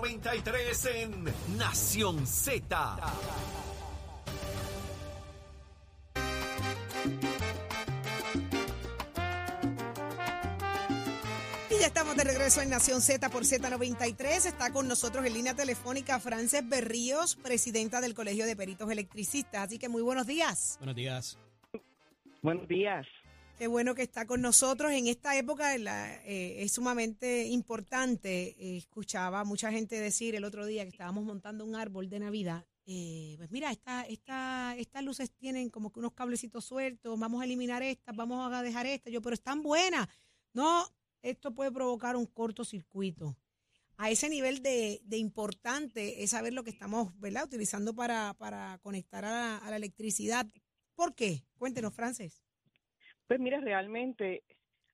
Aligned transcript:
93 0.00 0.86
en 0.94 1.24
Nación 1.58 2.24
Z. 2.24 2.96
Y 11.68 11.80
ya 11.80 11.86
estamos 11.88 12.14
de 12.14 12.22
regreso 12.22 12.62
en 12.62 12.70
Nación 12.70 13.00
Z 13.00 13.28
por 13.28 13.42
Z93. 13.42 14.46
Está 14.46 14.72
con 14.72 14.86
nosotros 14.86 15.26
en 15.26 15.34
línea 15.34 15.54
telefónica 15.54 16.20
Frances 16.20 16.68
Berríos, 16.68 17.34
presidenta 17.34 18.00
del 18.00 18.14
Colegio 18.14 18.46
de 18.46 18.54
Peritos 18.54 18.88
Electricistas. 18.92 19.62
Así 19.66 19.80
que 19.80 19.88
muy 19.88 20.02
buenos 20.02 20.28
días. 20.28 20.76
Buenos 20.78 20.94
días. 20.94 21.38
Buenos 22.40 22.68
días. 22.68 23.04
Qué 23.58 23.66
bueno 23.66 23.96
que 23.96 24.02
está 24.02 24.24
con 24.24 24.40
nosotros 24.40 24.92
en 24.92 25.08
esta 25.08 25.36
época. 25.36 25.74
eh, 25.74 26.62
es 26.62 26.70
sumamente 26.72 27.46
importante. 27.46 28.54
Eh, 28.56 28.76
escuchaba 28.76 29.42
mucha 29.42 29.72
gente 29.72 30.00
decir 30.00 30.36
el 30.36 30.44
otro 30.44 30.64
día 30.64 30.84
que 30.84 30.90
estábamos 30.90 31.24
montando 31.24 31.64
un 31.64 31.74
árbol 31.74 32.08
de 32.08 32.20
Navidad. 32.20 32.64
eh, 32.86 33.34
pues 33.36 33.50
mira, 33.50 33.72
esta, 33.72 34.02
esta, 34.04 34.76
estas 34.78 35.02
luces 35.02 35.32
tienen 35.32 35.70
como 35.70 35.92
que 35.92 35.98
unos 35.98 36.12
cablecitos 36.12 36.66
sueltos. 36.66 37.18
Vamos 37.18 37.42
a 37.42 37.46
eliminar 37.46 37.82
estas, 37.82 38.14
vamos 38.14 38.52
a 38.52 38.62
dejar 38.62 38.86
estas. 38.86 39.12
Yo, 39.12 39.20
pero 39.20 39.34
están 39.34 39.60
buenas. 39.60 40.06
No, 40.54 40.86
esto 41.22 41.52
puede 41.52 41.72
provocar 41.72 42.14
un 42.14 42.26
cortocircuito. 42.26 43.36
A 43.96 44.08
ese 44.08 44.28
nivel 44.28 44.62
de, 44.62 45.00
de 45.04 45.16
importante 45.16 46.22
es 46.22 46.30
saber 46.30 46.52
lo 46.52 46.62
que 46.62 46.70
estamos 46.70 47.12
utilizando 47.44 47.92
para, 47.92 48.34
para 48.34 48.78
conectar 48.82 49.24
a 49.24 49.30
la, 49.32 49.58
a 49.58 49.70
la 49.70 49.76
electricidad. 49.76 50.46
¿Por 50.94 51.16
qué? 51.16 51.44
Cuéntenos, 51.56 51.92
Frances. 51.92 52.44
Pues 53.28 53.40
mira, 53.40 53.60
realmente 53.60 54.42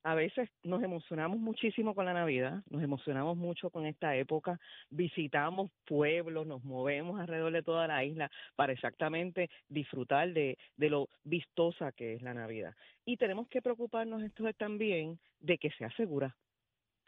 a 0.03 0.15
veces 0.17 0.51
nos 0.65 0.83
emocionamos 0.83 1.39
muchísimo 1.39 1.95
con 1.95 2.05
la 2.05 2.13
Navidad, 2.13 2.63
nos 2.69 2.83
emocionamos 2.83 3.37
mucho 3.37 3.71
con 3.71 3.87
esta 3.87 4.17
época, 4.17 4.61
visitamos 4.91 5.71
pueblos, 5.87 6.47
nos 6.47 6.63
movemos 6.65 7.19
alrededor 7.21 7.53
de 7.53 7.63
toda 7.63 7.87
la 7.87 8.05
isla 8.05 8.31
para 8.57 8.73
exactamente 8.73 9.51
disfrutar 9.69 10.33
de, 10.33 10.59
de 10.77 10.91
lo 10.91 11.09
vistosa 11.23 11.93
que 11.93 12.15
es 12.15 12.23
la 12.23 12.35
Navidad. 12.35 12.75
Y 13.07 13.17
tenemos 13.17 13.49
que 13.49 13.63
preocuparnos 13.63 14.23
entonces 14.23 14.57
también 14.57 15.21
de 15.39 15.57
que 15.57 15.71
sea 15.71 15.91
segura. 15.97 16.37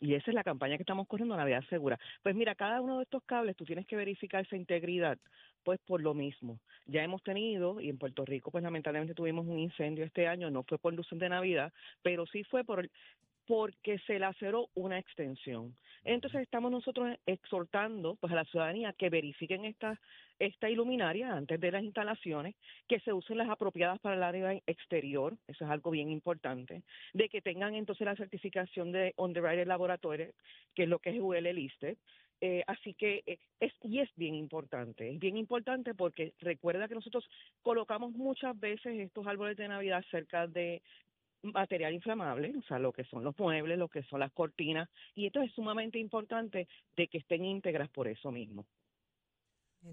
Y 0.00 0.14
esa 0.14 0.30
es 0.30 0.34
la 0.34 0.44
campaña 0.44 0.76
que 0.76 0.82
estamos 0.82 1.06
corriendo, 1.08 1.36
Navidad 1.36 1.64
Segura. 1.70 1.98
Pues 2.22 2.34
mira, 2.34 2.54
cada 2.54 2.80
uno 2.80 2.98
de 2.98 3.04
estos 3.04 3.22
cables 3.24 3.56
tú 3.56 3.64
tienes 3.64 3.86
que 3.86 3.96
verificar 3.96 4.44
esa 4.44 4.56
integridad, 4.56 5.18
pues 5.64 5.80
por 5.86 6.02
lo 6.02 6.12
mismo. 6.12 6.58
Ya 6.86 7.02
hemos 7.02 7.22
tenido, 7.22 7.80
y 7.80 7.88
en 7.88 7.98
Puerto 7.98 8.24
Rico 8.24 8.50
pues 8.50 8.62
lamentablemente 8.62 9.14
tuvimos 9.14 9.46
un 9.46 9.58
incendio 9.58 10.04
este 10.04 10.28
año, 10.28 10.50
no 10.50 10.64
fue 10.64 10.78
por 10.78 10.92
luces 10.92 11.18
de 11.18 11.28
Navidad, 11.28 11.72
pero 12.02 12.26
sí 12.26 12.44
fue 12.44 12.62
por 12.62 12.88
porque 13.46 13.98
se 14.06 14.18
laceró 14.18 14.68
una 14.74 14.98
extensión. 14.98 15.74
Entonces 16.04 16.42
estamos 16.42 16.70
nosotros 16.70 17.16
exhortando 17.26 18.16
pues 18.16 18.32
a 18.32 18.36
la 18.36 18.44
ciudadanía 18.44 18.92
que 18.92 19.10
verifiquen 19.10 19.64
esta 19.64 19.98
esta 20.38 20.68
iluminaria 20.68 21.32
antes 21.32 21.58
de 21.60 21.70
las 21.70 21.82
instalaciones, 21.82 22.54
que 22.88 23.00
se 23.00 23.12
usen 23.12 23.38
las 23.38 23.48
apropiadas 23.48 23.98
para 24.00 24.16
el 24.16 24.22
área 24.22 24.52
exterior, 24.66 25.34
eso 25.48 25.64
es 25.64 25.70
algo 25.70 25.90
bien 25.90 26.10
importante, 26.10 26.82
de 27.14 27.28
que 27.28 27.40
tengan 27.40 27.74
entonces 27.74 28.04
la 28.04 28.16
certificación 28.16 28.92
de 28.92 29.14
Underwriter 29.16 29.66
Laboratory, 29.66 30.28
que 30.74 30.82
es 30.82 30.88
lo 30.88 30.98
que 30.98 31.10
es 31.10 31.20
UL 31.20 31.42
Listed, 31.42 31.96
eh, 32.42 32.62
así 32.66 32.92
que 32.92 33.22
eh, 33.26 33.38
es 33.60 33.72
y 33.82 34.00
es 34.00 34.10
bien 34.14 34.34
importante, 34.34 35.10
es 35.10 35.18
bien 35.18 35.38
importante 35.38 35.94
porque 35.94 36.34
recuerda 36.40 36.86
que 36.86 36.94
nosotros 36.94 37.24
colocamos 37.62 38.12
muchas 38.12 38.58
veces 38.60 38.98
estos 38.98 39.26
árboles 39.26 39.56
de 39.56 39.68
Navidad 39.68 40.04
cerca 40.10 40.46
de 40.46 40.82
material 41.52 41.92
inflamable, 41.94 42.54
o 42.58 42.62
sea, 42.62 42.78
lo 42.78 42.92
que 42.92 43.04
son 43.04 43.24
los 43.24 43.38
muebles, 43.38 43.78
lo 43.78 43.88
que 43.88 44.02
son 44.04 44.20
las 44.20 44.32
cortinas, 44.32 44.88
y 45.14 45.26
esto 45.26 45.40
es 45.42 45.52
sumamente 45.52 45.98
importante 45.98 46.68
de 46.96 47.08
que 47.08 47.18
estén 47.18 47.44
íntegras 47.44 47.88
por 47.90 48.08
eso 48.08 48.30
mismo. 48.30 48.66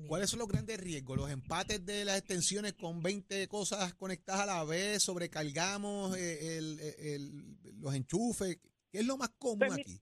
¿Cuáles 0.08 0.30
son 0.30 0.40
los 0.40 0.48
grandes 0.48 0.80
riesgos? 0.80 1.18
Los 1.18 1.30
empates 1.30 1.86
de 1.86 2.04
las 2.04 2.18
extensiones 2.18 2.74
con 2.74 3.04
20 3.04 3.48
cosas 3.48 3.94
conectadas 3.94 4.42
a 4.42 4.46
la 4.48 4.64
vez, 4.64 5.04
sobrecargamos 5.04 6.18
eh, 6.18 6.58
el- 6.58 6.80
el- 6.98 7.58
los 7.80 7.94
enchufes. 7.94 8.60
¿Qué 8.92 9.00
es 9.00 9.06
lo 9.06 9.18
más 9.18 9.30
común 9.38 9.60
Pues 9.60 9.74
aquí? 9.74 10.00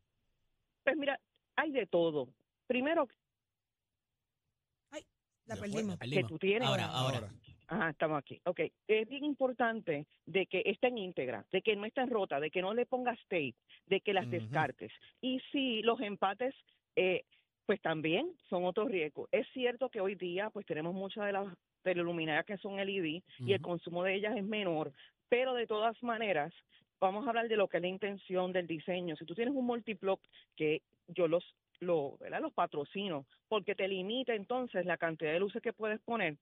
Pues 0.84 0.96
mira, 0.98 1.20
hay 1.56 1.72
de 1.72 1.88
todo. 1.88 2.30
Primero, 2.68 3.08
La 5.46 5.56
Se 5.56 5.62
fue, 5.62 5.70
perdimos. 5.72 5.98
la 6.00 6.16
que 6.16 6.24
tú 6.24 6.38
tienes... 6.38 6.68
Ahora, 6.68 6.86
ahora. 6.86 7.34
Ajá, 7.72 7.92
estamos 7.92 8.18
aquí. 8.18 8.38
Ok, 8.44 8.60
es 8.90 9.08
bien 9.08 9.24
importante 9.24 10.06
de 10.26 10.46
que 10.46 10.62
estén 10.66 10.98
íntegras, 10.98 11.50
de 11.52 11.62
que 11.62 11.74
no 11.78 11.86
estén 11.86 12.10
rotas, 12.10 12.42
de 12.42 12.52
que 12.52 12.62
no 12.62 12.74
le 12.74 12.86
pongas 12.86 13.18
tape, 13.30 13.56
de 13.86 14.02
que 14.02 14.14
las 14.14 14.30
descartes. 14.30 14.92
Y 15.22 15.40
si 15.54 15.82
los 15.82 16.02
empates, 16.02 16.54
eh, 16.98 17.24
pues 17.66 17.82
también 17.82 18.30
son 18.50 18.66
otro 18.66 18.90
riesgo. 18.90 19.30
Es 19.32 19.48
cierto 19.54 19.88
que 19.88 20.02
hoy 20.02 20.16
día, 20.16 20.50
pues 20.50 20.66
tenemos 20.66 20.94
muchas 20.94 21.26
de 21.26 21.32
las 21.32 21.48
teleluminarias 21.82 22.46
que 22.46 22.58
son 22.58 22.76
LED 22.76 23.22
y 23.40 23.54
el 23.54 23.62
consumo 23.62 24.04
de 24.04 24.16
ellas 24.16 24.36
es 24.36 24.44
menor, 24.44 24.92
pero 25.30 25.54
de 25.54 25.66
todas 25.66 25.96
maneras, 26.04 26.54
vamos 27.00 27.26
a 27.26 27.30
hablar 27.30 27.48
de 27.48 27.56
lo 27.56 27.70
que 27.70 27.78
es 27.78 27.84
la 27.84 27.88
intención 27.88 28.52
del 28.52 28.68
diseño. 28.68 29.16
Si 29.16 29.24
tú 29.24 29.34
tienes 29.34 29.56
un 29.56 29.66
multiblock 29.66 30.20
que 30.58 30.82
yo 31.08 31.30
los 31.30 31.56
lo, 31.80 32.18
los 32.20 32.54
patrocino, 32.54 33.26
porque 33.48 33.76
te 33.76 33.88
limita 33.88 34.36
entonces 34.36 34.86
la 34.86 34.98
cantidad 34.98 35.32
de 35.32 35.40
luces 35.40 35.62
que 35.62 35.74
puedes 35.74 36.00
poner. 36.02 36.38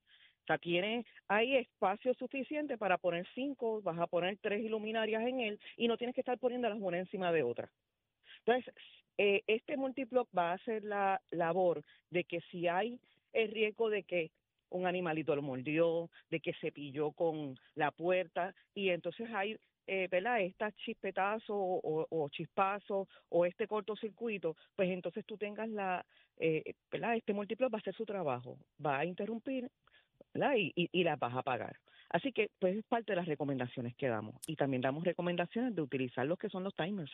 Sea, 0.50 0.58
tiene, 0.58 1.06
hay 1.28 1.58
espacio 1.58 2.12
suficiente 2.16 2.76
para 2.76 2.98
poner 2.98 3.28
cinco, 3.36 3.84
vas 3.84 4.00
a 4.00 4.08
poner 4.08 4.36
tres 4.42 4.64
iluminarias 4.64 5.22
en 5.28 5.42
él 5.42 5.60
y 5.78 5.88
no 5.88 5.96
tienes 5.96 6.16
que 6.16 6.22
estar 6.22 6.40
poniéndolas 6.40 6.80
una 6.82 6.98
encima 6.98 7.32
de 7.32 7.44
otra. 7.44 7.70
Entonces, 8.40 8.74
eh, 9.20 9.44
este 9.46 9.78
multiblock 9.78 10.28
va 10.36 10.50
a 10.50 10.54
hacer 10.56 10.84
la 10.84 11.22
labor 11.30 11.84
de 12.10 12.24
que 12.24 12.42
si 12.50 12.68
hay 12.68 13.00
el 13.32 13.52
riesgo 13.52 13.92
de 13.92 14.02
que 14.02 14.32
un 14.72 14.88
animalito 14.88 15.36
lo 15.36 15.44
mordió, 15.44 16.10
de 16.32 16.40
que 16.40 16.54
se 16.54 16.72
pilló 16.72 17.12
con 17.12 17.56
la 17.76 17.92
puerta 17.92 18.56
y 18.74 18.90
entonces 18.90 19.30
hay 19.32 19.56
eh, 19.86 20.08
¿verdad? 20.10 20.42
Estas 20.42 20.76
chispetazos 20.78 21.44
o, 21.50 22.30
chispazos 22.32 23.08
o 23.30 23.46
este 23.46 23.68
cortocircuito, 23.68 24.56
pues 24.76 24.90
entonces 24.90 25.26
tú 25.26 25.38
tengas 25.38 25.70
la, 25.70 26.06
eh, 26.38 26.74
¿verdad? 26.92 27.16
Este 27.16 27.34
múltiplo 27.34 27.70
va 27.70 27.78
a 27.78 27.82
hacer 27.82 27.96
su 27.96 28.06
trabajo, 28.06 28.58
va 28.84 29.00
a 29.00 29.06
interrumpir. 29.06 29.70
Y, 30.34 31.04
las 31.04 31.20
vas 31.20 31.36
a 31.36 31.44
pagar. 31.44 31.78
Así 32.10 32.32
que, 32.32 32.50
pues 32.60 32.78
es 32.78 32.86
parte 32.86 33.12
de 33.12 33.18
las 33.18 33.28
recomendaciones 33.28 33.96
que 33.96 34.08
damos. 34.08 34.36
Y 34.48 34.56
también 34.56 34.82
damos 34.82 35.04
recomendaciones 35.04 35.76
de 35.76 35.82
utilizar 35.82 36.26
los 36.26 36.38
que 36.40 36.50
son 36.50 36.64
los 36.64 36.74
timers. 36.76 37.12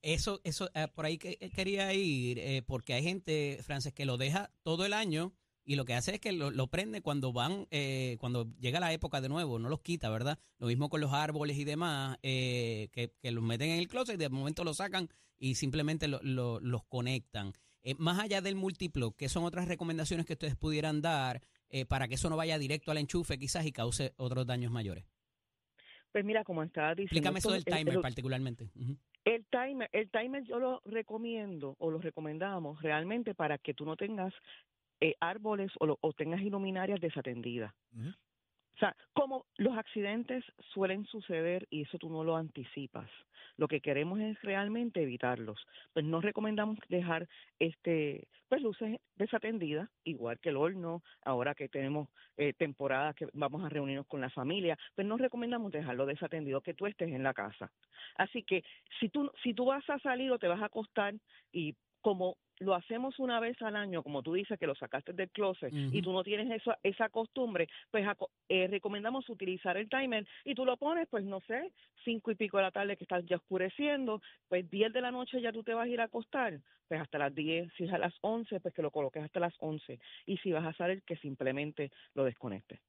Eso, 0.00 0.40
eso, 0.44 0.70
eh, 0.74 0.88
por 0.94 1.04
ahí 1.04 1.18
que, 1.18 1.36
quería 1.54 1.92
ir, 1.92 2.38
eh, 2.38 2.62
porque 2.66 2.94
hay 2.94 3.02
gente, 3.02 3.58
Frances, 3.62 3.92
que 3.92 4.04
lo 4.04 4.16
deja 4.16 4.50
todo 4.62 4.84
el 4.86 4.94
año 4.94 5.32
y 5.64 5.76
lo 5.76 5.84
que 5.84 5.94
hace 5.94 6.14
es 6.14 6.20
que 6.20 6.32
lo, 6.32 6.66
prende 6.68 7.02
cuando 7.02 7.32
van, 7.32 7.68
eh, 7.70 8.16
cuando 8.18 8.50
llega 8.58 8.80
la 8.80 8.92
época 8.92 9.20
de 9.20 9.28
nuevo, 9.28 9.58
no 9.58 9.68
los 9.68 9.80
quita, 9.80 10.10
¿verdad? 10.10 10.38
Lo 10.58 10.66
mismo 10.66 10.88
con 10.88 11.00
los 11.00 11.12
árboles 11.12 11.56
y 11.58 11.64
demás, 11.64 12.18
eh, 12.22 12.88
que, 12.92 13.12
que 13.20 13.30
los 13.30 13.44
meten 13.44 13.70
en 13.70 13.78
el 13.78 13.86
closet 13.88 14.16
y 14.16 14.18
de 14.18 14.28
momento 14.28 14.64
lo 14.64 14.74
sacan 14.74 15.08
y 15.38 15.54
simplemente 15.54 16.08
lo- 16.08 16.20
lo- 16.22 16.58
los 16.58 16.84
conectan. 16.84 17.52
Eh, 17.82 17.94
más 17.98 18.18
allá 18.18 18.40
del 18.40 18.56
múltiplo, 18.56 19.12
¿qué 19.12 19.28
son 19.28 19.44
otras 19.44 19.68
recomendaciones 19.68 20.26
que 20.26 20.32
ustedes 20.34 20.56
pudieran 20.56 21.00
dar 21.00 21.42
eh, 21.72 21.84
para 21.86 22.06
que 22.06 22.14
eso 22.14 22.30
no 22.30 22.36
vaya 22.36 22.58
directo 22.58 22.90
al 22.92 22.98
enchufe 22.98 23.38
quizás 23.38 23.66
y 23.66 23.72
cause 23.72 24.12
otros 24.16 24.46
daños 24.46 24.70
mayores? 24.70 25.04
Pues 26.12 26.24
mira, 26.24 26.44
como 26.44 26.62
estaba 26.62 26.90
diciendo... 26.94 27.04
Explícame 27.04 27.38
eso 27.38 27.50
del 27.52 27.64
el- 27.66 27.78
timer 27.78 27.94
el- 27.94 28.00
particularmente. 28.02 28.70
El 29.24 29.46
timer, 29.46 29.88
el 29.92 30.10
timer 30.10 30.44
yo 30.44 30.58
lo 30.58 30.82
recomiendo 30.84 31.74
o 31.78 31.90
lo 31.90 31.98
recomendamos 31.98 32.82
realmente 32.82 33.34
para 33.34 33.56
que 33.58 33.72
tú 33.72 33.84
no 33.84 33.96
tengas 33.96 34.34
eh, 35.00 35.14
árboles 35.20 35.72
o, 35.80 35.86
lo- 35.86 35.98
o 36.02 36.12
tengas 36.12 36.40
iluminarias 36.42 37.00
desatendidas. 37.00 37.72
Ujú. 37.96 38.10
O 38.74 38.78
sea, 38.78 38.96
como 39.12 39.46
los 39.56 39.76
accidentes 39.76 40.44
suelen 40.72 41.04
suceder 41.06 41.66
y 41.70 41.82
eso 41.82 41.98
tú 41.98 42.08
no 42.08 42.24
lo 42.24 42.36
anticipas, 42.36 43.10
lo 43.56 43.68
que 43.68 43.80
queremos 43.80 44.20
es 44.20 44.40
realmente 44.42 45.02
evitarlos. 45.02 45.64
Pues 45.92 46.04
no 46.04 46.20
recomendamos 46.20 46.78
dejar 46.88 47.28
este 47.58 48.26
pues 48.48 48.60
luces 48.62 48.98
desatendidas, 49.16 49.88
igual 50.04 50.38
que 50.38 50.50
el 50.50 50.58
horno, 50.58 51.02
ahora 51.24 51.54
que 51.54 51.68
tenemos 51.68 52.08
eh, 52.36 52.52
temporadas 52.52 53.14
que 53.14 53.26
vamos 53.32 53.64
a 53.64 53.70
reunirnos 53.70 54.06
con 54.06 54.20
la 54.20 54.28
familia, 54.30 54.76
pues 54.94 55.06
no 55.06 55.16
recomendamos 55.16 55.72
dejarlo 55.72 56.04
desatendido, 56.04 56.60
que 56.60 56.74
tú 56.74 56.86
estés 56.86 57.10
en 57.10 57.22
la 57.22 57.32
casa. 57.32 57.70
Así 58.16 58.42
que 58.42 58.62
si 59.00 59.08
tú 59.08 59.30
si 59.42 59.54
tú 59.54 59.66
vas 59.66 59.88
a 59.88 59.98
salir 60.00 60.30
o 60.32 60.38
te 60.38 60.48
vas 60.48 60.60
a 60.60 60.66
acostar 60.66 61.14
y 61.50 61.74
como 62.02 62.36
lo 62.62 62.74
hacemos 62.74 63.18
una 63.18 63.40
vez 63.40 63.60
al 63.62 63.76
año, 63.76 64.02
como 64.02 64.22
tú 64.22 64.34
dices 64.34 64.58
que 64.58 64.66
lo 64.66 64.74
sacaste 64.74 65.12
del 65.12 65.30
closet 65.30 65.72
y 65.72 66.00
tú 66.02 66.12
no 66.12 66.22
tienes 66.22 66.50
esa 66.50 66.78
esa 66.82 67.08
costumbre, 67.08 67.68
pues 67.90 68.06
eh, 68.48 68.68
recomendamos 68.68 69.28
utilizar 69.28 69.76
el 69.76 69.88
timer 69.88 70.26
y 70.44 70.54
tú 70.54 70.64
lo 70.64 70.76
pones, 70.76 71.08
pues 71.08 71.24
no 71.24 71.40
sé, 71.40 71.72
cinco 72.04 72.30
y 72.30 72.34
pico 72.34 72.56
de 72.56 72.64
la 72.64 72.70
tarde 72.70 72.96
que 72.96 73.04
está 73.04 73.20
ya 73.20 73.36
oscureciendo, 73.36 74.22
pues 74.48 74.68
10 74.70 74.92
de 74.92 75.00
la 75.00 75.10
noche 75.10 75.40
ya 75.40 75.52
tú 75.52 75.62
te 75.62 75.74
vas 75.74 75.86
a 75.86 75.88
ir 75.88 76.00
a 76.00 76.04
acostar, 76.04 76.60
pues 76.88 77.00
hasta 77.00 77.18
las 77.18 77.34
10, 77.34 77.72
si 77.76 77.84
es 77.84 77.92
a 77.92 77.98
las 77.98 78.14
11, 78.20 78.60
pues 78.60 78.74
que 78.74 78.82
lo 78.82 78.90
coloques 78.90 79.22
hasta 79.22 79.40
las 79.40 79.54
11 79.58 79.98
y 80.26 80.36
si 80.38 80.52
vas 80.52 80.64
a 80.64 80.72
salir 80.72 81.02
que 81.02 81.16
simplemente 81.16 81.90
lo 82.14 82.24
desconectes. 82.24 82.80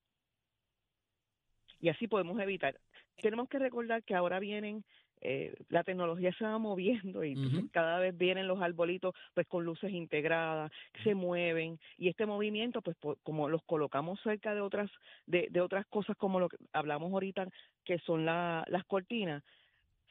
Y 1.79 1.89
así 1.89 2.07
podemos 2.07 2.39
evitar. 2.39 2.79
Tenemos 3.21 3.49
que 3.49 3.59
recordar 3.59 4.03
que 4.03 4.15
ahora 4.15 4.39
vienen 4.39 4.85
eh, 5.23 5.53
la 5.69 5.83
tecnología 5.83 6.31
se 6.33 6.43
va 6.43 6.57
moviendo 6.57 7.23
y 7.23 7.35
Ujú. 7.35 7.69
cada 7.71 7.99
vez 7.99 8.17
vienen 8.17 8.47
los 8.47 8.61
arbolitos 8.61 9.15
pues 9.33 9.47
con 9.47 9.63
luces 9.65 9.91
integradas, 9.91 10.71
se 11.03 11.15
mueven 11.15 11.79
y 11.97 12.09
este 12.09 12.25
movimiento 12.25 12.81
pues 12.81 12.97
como 13.23 13.49
los 13.49 13.63
colocamos 13.63 14.19
cerca 14.21 14.53
de 14.53 14.61
otras 14.61 14.91
de, 15.25 15.47
de 15.49 15.61
otras 15.61 15.85
cosas 15.87 16.17
como 16.17 16.39
lo 16.39 16.49
que 16.49 16.57
hablamos 16.73 17.11
ahorita 17.13 17.47
que 17.85 17.97
son 17.99 18.25
la- 18.25 18.65
las 18.67 18.83
cortinas, 18.85 19.43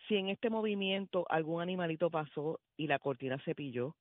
si 0.08 0.16
en 0.16 0.28
este 0.28 0.50
movimiento 0.50 1.26
algún 1.28 1.62
animalito 1.62 2.10
pasó 2.10 2.58
y 2.76 2.86
la 2.86 2.98
cortina 2.98 3.38
se 3.44 3.54
pilló 3.54 3.94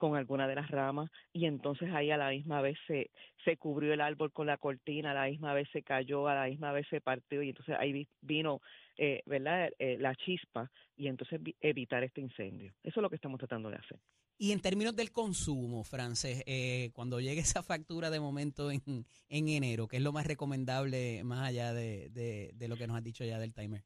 con 0.00 0.16
alguna 0.16 0.48
de 0.48 0.54
las 0.56 0.70
ramas 0.70 1.10
y 1.32 1.44
entonces 1.44 1.90
ahí 1.92 2.10
a 2.10 2.16
la 2.16 2.30
misma 2.30 2.60
vez 2.62 2.76
se, 2.88 3.10
se 3.44 3.56
cubrió 3.58 3.92
el 3.92 4.00
árbol 4.00 4.32
con 4.32 4.46
la 4.46 4.56
cortina, 4.56 5.12
a 5.12 5.14
la 5.14 5.26
misma 5.26 5.52
vez 5.52 5.68
se 5.72 5.82
cayó, 5.82 6.26
a 6.26 6.34
la 6.34 6.46
misma 6.46 6.72
vez 6.72 6.86
se 6.88 7.00
partió 7.00 7.42
y 7.42 7.50
entonces 7.50 7.76
ahí 7.78 7.92
vi- 7.92 8.08
vino, 8.22 8.60
eh, 8.96 9.22
¿verdad?, 9.26 9.70
Eh, 9.78 9.98
la 10.00 10.14
chispa 10.16 10.70
y 10.96 11.06
entonces 11.06 11.40
vi- 11.42 11.54
evitar 11.60 12.02
este 12.02 12.20
incendio. 12.20 12.72
Eso 12.82 13.00
es 13.00 13.02
lo 13.02 13.10
que 13.10 13.16
estamos 13.16 13.38
tratando 13.38 13.68
de 13.70 13.76
hacer. 13.76 13.98
Y 14.38 14.52
en 14.52 14.60
términos 14.60 14.96
del 14.96 15.12
consumo, 15.12 15.84
Frances, 15.84 16.42
eh, 16.46 16.90
cuando 16.94 17.20
llegue 17.20 17.40
esa 17.42 17.62
factura 17.62 18.08
de 18.08 18.20
momento 18.20 18.70
en, 18.70 18.80
en 19.28 19.48
enero, 19.48 19.86
¿qué 19.86 19.98
es 19.98 20.02
lo 20.02 20.12
más 20.12 20.26
recomendable 20.26 21.22
más 21.24 21.46
allá 21.46 21.74
de, 21.74 22.08
de, 22.08 22.50
de 22.54 22.68
lo 22.68 22.76
que 22.78 22.86
nos 22.86 22.96
has 22.96 23.04
dicho 23.04 23.22
ya 23.22 23.38
del 23.38 23.52
timer? 23.52 23.84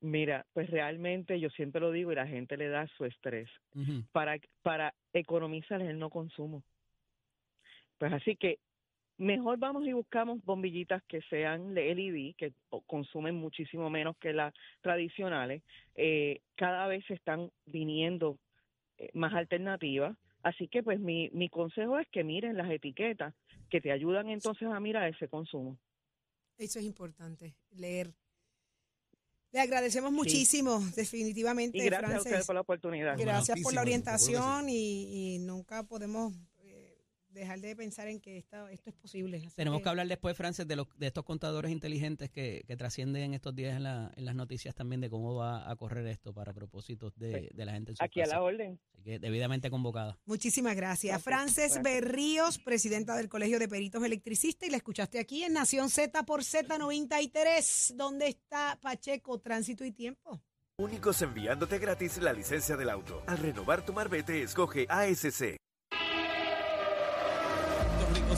Mira, 0.00 0.46
pues 0.52 0.70
realmente 0.70 1.40
yo 1.40 1.50
siempre 1.50 1.80
lo 1.80 1.90
digo 1.90 2.12
y 2.12 2.14
la 2.14 2.26
gente 2.26 2.56
le 2.56 2.68
da 2.68 2.86
su 2.96 3.04
estrés. 3.04 3.48
Para, 4.12 4.38
para 4.62 4.94
economizar 5.12 5.80
el 5.82 5.98
no 5.98 6.10
consumo. 6.10 6.62
Pues 7.98 8.12
así 8.12 8.36
que 8.36 8.58
mejor 9.18 9.58
vamos 9.58 9.86
y 9.86 9.92
buscamos 9.92 10.44
bombillitas 10.44 11.02
que 11.04 11.20
sean 11.22 11.74
de 11.74 11.94
LED, 11.94 12.34
que 12.36 12.52
consumen 12.86 13.34
muchísimo 13.34 13.90
menos 13.90 14.16
que 14.18 14.32
las 14.32 14.54
tradicionales. 14.80 15.62
Eh, 15.96 16.40
cada 16.54 16.86
vez 16.86 17.04
se 17.06 17.14
están 17.14 17.50
viniendo 17.66 18.38
eh, 18.98 19.10
más 19.14 19.34
alternativas. 19.34 20.16
Así 20.42 20.68
que 20.68 20.84
pues 20.84 21.00
mi, 21.00 21.28
mi 21.30 21.48
consejo 21.48 21.98
es 21.98 22.06
que 22.08 22.22
miren 22.22 22.56
las 22.56 22.70
etiquetas 22.70 23.34
que 23.68 23.80
te 23.80 23.90
ayudan 23.90 24.28
entonces 24.28 24.68
a 24.68 24.78
mirar 24.78 25.08
ese 25.08 25.28
consumo. 25.28 25.76
Eso 26.56 26.78
es 26.78 26.84
importante, 26.84 27.54
leer. 27.72 28.12
Le 29.50 29.60
agradecemos 29.60 30.12
muchísimo, 30.12 30.78
definitivamente, 30.94 31.78
Y 31.78 31.82
gracias 31.82 32.14
a 32.14 32.18
ustedes 32.18 32.46
por 32.46 32.54
la 32.54 32.60
oportunidad. 32.60 33.16
Gracias 33.16 33.58
por 33.60 33.72
la 33.72 33.80
orientación 33.80 34.68
y, 34.68 35.36
y 35.36 35.38
nunca 35.38 35.82
podemos 35.84 36.34
dejar 37.38 37.60
de 37.60 37.74
pensar 37.76 38.08
en 38.08 38.20
que 38.20 38.38
esta- 38.38 38.70
esto 38.70 38.90
es 38.90 38.96
posible. 38.96 39.38
Así 39.38 39.56
Tenemos 39.56 39.80
que 39.82 39.88
hablar 39.88 40.06
después, 40.08 40.36
Frances, 40.36 40.66
de, 40.68 40.76
los, 40.76 40.86
de 40.96 41.06
estos 41.06 41.24
contadores 41.24 41.70
inteligentes 41.72 42.30
que, 42.30 42.64
que 42.66 42.76
trascienden 42.76 43.34
estos 43.34 43.54
días 43.54 43.76
en, 43.76 43.84
la, 43.84 44.12
en 44.16 44.24
las 44.24 44.34
noticias 44.34 44.74
también 44.74 45.00
de 45.00 45.08
cómo 45.10 45.34
va 45.34 45.70
a 45.70 45.76
correr 45.76 46.06
esto 46.06 46.32
para 46.34 46.52
propósitos 46.52 47.12
de, 47.16 47.50
de 47.54 47.64
la 47.64 47.72
gente 47.72 47.92
en 47.92 47.96
su 47.96 48.04
Aquí 48.04 48.20
a 48.20 48.26
la 48.26 48.42
orden. 48.42 48.78
Así 48.92 49.02
que 49.02 49.18
debidamente 49.18 49.70
convocada. 49.70 50.18
Muchísimas 50.26 50.74
gracias. 50.76 50.88
Gracias, 50.88 51.22
Frances 51.24 51.74
gracias. 51.74 51.82
Berríos, 51.82 52.58
presidenta 52.58 53.16
del 53.16 53.28
Colegio 53.28 53.58
de 53.58 53.68
Peritos 53.68 54.02
Electricistas, 54.04 54.68
y 54.68 54.70
la 54.70 54.76
escuchaste 54.78 55.18
aquí 55.18 55.44
en 55.44 55.52
Nación 55.52 55.88
Z 55.90 56.22
por 56.24 56.42
Z93. 56.42 57.94
¿Dónde 57.94 58.28
está 58.28 58.78
Pacheco, 58.82 59.38
Tránsito 59.40 59.84
y 59.84 59.92
Tiempo? 59.92 60.40
Únicos 60.80 61.20
enviándote 61.22 61.78
gratis 61.78 62.18
la 62.18 62.32
licencia 62.32 62.76
del 62.76 62.90
auto. 62.90 63.22
Al 63.26 63.38
renovar 63.38 63.84
tu 63.84 63.92
marbete, 63.92 64.42
escoge 64.42 64.86
ASC. 64.88 65.56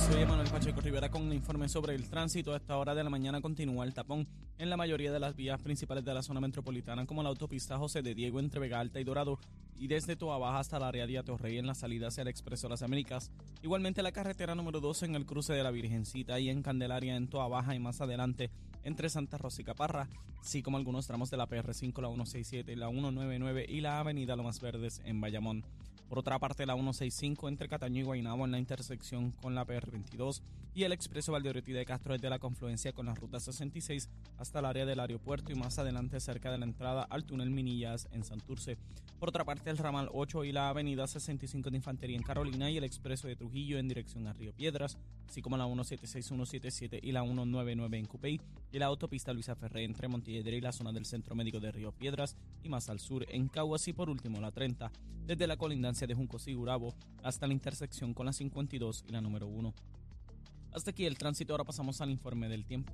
Soy 0.07 0.25
Manuel 0.25 0.49
Pacheco 0.49 0.81
Rivera 0.81 1.11
con 1.11 1.23
un 1.23 1.33
informe 1.33 1.69
sobre 1.69 1.95
el 1.95 2.09
tránsito. 2.09 2.53
A 2.53 2.57
esta 2.57 2.79
hora 2.79 2.95
de 2.95 3.05
la 3.05 3.11
mañana 3.11 3.41
continúa 3.41 3.85
el 3.85 3.93
tapón 3.93 4.27
en 4.59 4.71
la 4.71 4.77
mayoría 4.77 5.13
de 5.13 5.21
las 5.21 5.37
vías 5.37 5.61
principales 5.61 6.05
de 6.05 6.15
la 6.15 6.23
zona 6.23 6.41
metropolitana, 6.41 7.07
como 7.07 7.23
la 7.23 7.29
autopista 7.29 7.77
José 7.77 8.01
de 8.01 8.15
Diego 8.15 8.41
entre 8.41 8.61
Vega 8.61 8.81
Alta 8.81 8.99
y 8.99 9.05
Dorado, 9.05 9.39
y 9.77 9.89
desde 9.89 10.17
Toa 10.17 10.39
Baja 10.39 10.59
hasta 10.59 10.79
la 10.79 10.89
área 10.89 11.07
de 11.07 11.19
Atorrey 11.19 11.59
en 11.59 11.67
la 11.67 11.75
salida 11.75 12.09
hacia 12.09 12.23
el 12.23 12.29
Expreso 12.29 12.69
Las 12.69 12.83
Américas. 12.83 13.31
Igualmente 13.63 14.03
la 14.03 14.13
carretera 14.13 14.55
número 14.55 14.81
2 14.81 15.03
en 15.05 15.17
el 15.17 15.27
cruce 15.27 15.53
de 15.53 15.63
la 15.63 15.71
Virgencita 15.71 16.41
y 16.41 16.49
en 16.49 16.63
Candelaria 16.63 17.17
en 17.17 17.29
Toa 17.29 17.49
Baja 17.49 17.75
y 17.75 17.79
más 17.79 18.01
adelante 18.01 18.51
entre 18.85 19.11
Santa 19.11 19.37
Rosa 19.39 19.61
y 19.61 19.65
Caparra, 19.65 20.09
así 20.41 20.63
como 20.63 20.79
algunos 20.79 21.07
tramos 21.07 21.31
de 21.31 21.37
la 21.37 21.47
PR5, 21.47 22.01
la 22.01 22.09
167, 22.09 22.75
la 22.77 22.89
199 22.89 23.67
y 23.69 23.81
la 23.81 24.01
avenida 24.01 24.35
Lomas 24.35 24.61
Verdes 24.61 25.03
en 25.05 25.21
Bayamón. 25.21 25.65
Por 26.11 26.19
otra 26.19 26.41
parte, 26.41 26.67
la 26.67 26.75
165 26.75 27.49
entre 27.49 27.69
Cataño 27.69 28.01
y 28.01 28.03
Guaynabo 28.03 28.45
en 28.45 28.51
la 28.51 28.59
intersección 28.59 29.31
con 29.31 29.55
la 29.55 29.65
PR22 29.65 30.43
y 30.75 30.83
el 30.83 30.91
expreso 30.91 31.31
Valdeoriotti 31.31 31.71
de 31.71 31.85
Castro 31.85 32.15
desde 32.15 32.29
la 32.29 32.41
confluencia 32.41 32.93
con 32.93 33.07
la 33.07 33.15
ruta 33.15 33.39
66 33.39 34.09
hasta 34.37 34.59
el 34.59 34.65
área 34.65 34.85
del 34.85 34.99
aeropuerto 34.99 35.53
y 35.53 35.55
más 35.55 35.79
adelante 35.79 36.19
cerca 36.19 36.51
de 36.51 36.59
la 36.59 36.65
entrada 36.65 37.05
al 37.05 37.23
túnel 37.25 37.51
Minillas 37.51 38.09
en 38.11 38.25
Santurce. 38.25 38.77
Por 39.21 39.29
otra 39.29 39.45
parte, 39.45 39.71
el 39.71 39.79
ramal 39.79 40.09
8 40.13 40.43
y 40.43 40.51
la 40.51 40.69
avenida 40.69 41.07
65 41.07 41.71
de 41.71 41.77
Infantería 41.77 42.17
en 42.17 42.25
Carolina 42.25 42.69
y 42.69 42.77
el 42.77 42.85
expreso 42.85 43.29
de 43.29 43.37
Trujillo 43.37 43.79
en 43.79 43.87
dirección 43.87 44.27
a 44.27 44.33
Río 44.33 44.53
Piedras, 44.53 44.99
así 45.29 45.41
como 45.43 45.59
la 45.59 45.67
176, 45.67 46.27
177 46.27 46.99
y 47.01 47.13
la 47.13 47.23
199 47.23 47.99
en 47.99 48.07
Cupey 48.07 48.41
y 48.73 48.79
la 48.81 48.87
autopista 48.87 49.33
Luisa 49.33 49.55
Ferré 49.55 49.85
entre 49.85 50.09
Montelledre 50.09 50.57
y 50.57 50.61
la 50.61 50.73
zona 50.73 50.91
del 50.91 51.07
Centro 51.07 51.37
Médico 51.37 51.61
de 51.61 51.71
Río 51.71 51.93
Piedras 51.93 52.37
y 52.65 52.69
más 52.69 52.89
al 52.89 52.99
sur 52.99 53.25
en 53.29 53.47
Caguas 53.47 53.87
y 53.87 53.93
por 53.93 54.11
último 54.11 54.41
la 54.41 54.51
30 54.51 54.91
desde 55.31 55.47
la 55.47 55.57
colindancia 55.57 56.00
de 56.07 56.15
Juncos 56.15 56.47
y 56.49 56.55
Gurabo 56.55 56.95
hasta 57.23 57.47
la 57.47 57.53
intersección 57.53 58.15
con 58.15 58.27
la 58.27 58.33
52 58.33 59.05
y 59.09 59.13
la 59.13 59.21
número 59.21 59.47
1. 59.47 59.75
Hasta 60.73 60.91
aquí 60.91 61.05
el 61.05 61.19
tránsito, 61.19 61.53
ahora 61.53 61.65
pasamos 61.65 62.01
al 62.01 62.11
informe 62.11 62.49
del 62.49 62.65
tiempo. 62.65 62.93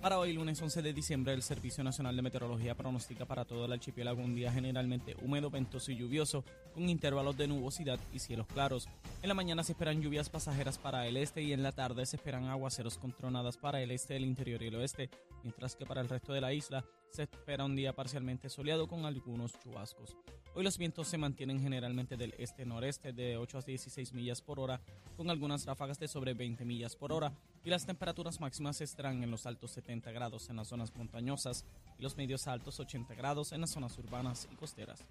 Para 0.00 0.20
hoy, 0.20 0.32
lunes 0.32 0.62
11 0.62 0.80
de 0.80 0.92
diciembre, 0.92 1.32
el 1.32 1.42
Servicio 1.42 1.82
Nacional 1.82 2.14
de 2.14 2.22
Meteorología 2.22 2.76
pronostica 2.76 3.26
para 3.26 3.44
todo 3.44 3.64
el 3.64 3.72
archipiélago 3.72 4.22
un 4.22 4.36
día 4.36 4.52
generalmente 4.52 5.16
húmedo, 5.20 5.50
ventoso 5.50 5.90
y 5.90 5.96
lluvioso, 5.96 6.44
con 6.72 6.88
intervalos 6.88 7.36
de 7.36 7.48
nubosidad 7.48 7.98
y 8.12 8.20
cielos 8.20 8.46
claros. 8.46 8.88
En 9.22 9.28
la 9.28 9.34
mañana 9.34 9.64
se 9.64 9.72
esperan 9.72 10.00
lluvias 10.00 10.30
pasajeras 10.30 10.78
para 10.78 11.08
el 11.08 11.16
este 11.16 11.42
y 11.42 11.52
en 11.52 11.64
la 11.64 11.72
tarde 11.72 12.06
se 12.06 12.14
esperan 12.14 12.44
aguaceros 12.44 12.96
con 12.96 13.12
tronadas 13.12 13.56
para 13.56 13.82
el 13.82 13.90
este, 13.90 14.16
el 14.16 14.24
interior 14.24 14.62
y 14.62 14.68
el 14.68 14.76
oeste, 14.76 15.10
mientras 15.42 15.74
que 15.74 15.84
para 15.84 16.00
el 16.00 16.08
resto 16.08 16.32
de 16.32 16.42
la 16.42 16.52
isla 16.52 16.84
se 17.10 17.24
espera 17.24 17.64
un 17.64 17.74
día 17.74 17.92
parcialmente 17.92 18.48
soleado 18.48 18.86
con 18.86 19.04
algunos 19.04 19.58
chubascos. 19.58 20.16
Hoy 20.58 20.64
los 20.64 20.76
vientos 20.76 21.06
se 21.06 21.18
mantienen 21.18 21.60
generalmente 21.60 22.16
del 22.16 22.34
este-noreste 22.36 23.12
de 23.12 23.36
8 23.36 23.58
a 23.58 23.62
16 23.62 24.12
millas 24.12 24.42
por 24.42 24.58
hora, 24.58 24.80
con 25.16 25.30
algunas 25.30 25.64
ráfagas 25.64 26.00
de 26.00 26.08
sobre 26.08 26.34
20 26.34 26.64
millas 26.64 26.96
por 26.96 27.12
hora, 27.12 27.32
y 27.62 27.70
las 27.70 27.86
temperaturas 27.86 28.40
máximas 28.40 28.80
estarán 28.80 29.22
en 29.22 29.30
los 29.30 29.46
altos 29.46 29.70
70 29.70 30.10
grados 30.10 30.50
en 30.50 30.56
las 30.56 30.66
zonas 30.66 30.92
montañosas 30.96 31.64
y 31.96 32.02
los 32.02 32.16
medios 32.16 32.48
altos 32.48 32.80
80 32.80 33.14
grados 33.14 33.52
en 33.52 33.60
las 33.60 33.70
zonas 33.70 33.96
urbanas 33.98 34.48
y 34.50 34.56
costeras. 34.56 35.04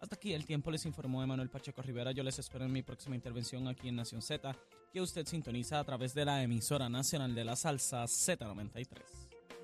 Hasta 0.00 0.14
aquí 0.14 0.32
el 0.32 0.46
tiempo 0.46 0.70
les 0.70 0.86
informó 0.86 1.22
Emanuel 1.22 1.50
Pacheco 1.50 1.82
Rivera. 1.82 2.12
Yo 2.12 2.22
les 2.22 2.38
espero 2.38 2.64
en 2.64 2.72
mi 2.72 2.80
próxima 2.80 3.16
intervención 3.16 3.68
aquí 3.68 3.90
en 3.90 3.96
Nación 3.96 4.22
Z, 4.22 4.56
que 4.94 5.02
usted 5.02 5.26
sintoniza 5.26 5.78
a 5.78 5.84
través 5.84 6.14
de 6.14 6.24
la 6.24 6.42
emisora 6.42 6.88
nacional 6.88 7.34
de 7.34 7.44
la 7.44 7.54
salsa 7.54 8.04
Z93. 8.04 9.25